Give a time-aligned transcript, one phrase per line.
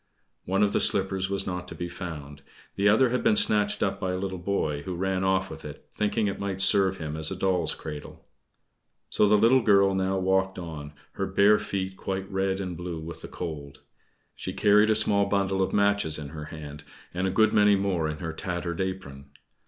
[0.45, 2.41] One of the slippers was not to be found;
[2.75, 5.85] the other had been snatched up by a little boy, who ran off with it
[5.91, 8.25] thinking it might serve him as a doll's cradle.
[9.11, 13.21] So the little girl now walked on, her bare feet quite red and blue with
[13.21, 13.81] the cold.
[14.35, 16.83] She carried a small bundle of matches in her hand,
[17.13, 19.29] and a good many more in her tattered apron.